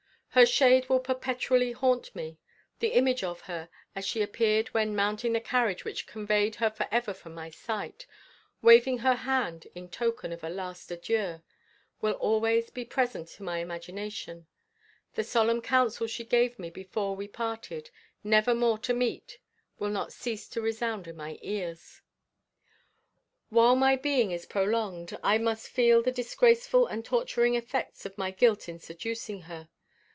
[0.33, 2.37] Her shade will perpetually haunt me;
[2.79, 7.13] the image of her as she appeared when mounting the carriage which conveyed her forever
[7.13, 8.07] from my sight,
[8.61, 11.41] waving her hand in token of a last adieu
[11.99, 14.47] will always be present to my imagination;
[15.15, 17.89] the solemn counsel she gave me before we parted,
[18.23, 19.37] never more to meet,
[19.79, 22.01] will not cease to resound in my ears.
[23.49, 28.31] While my being is prolonged, I must feel the disgraceful and torturing effects of my
[28.31, 29.67] guilt in seducing her.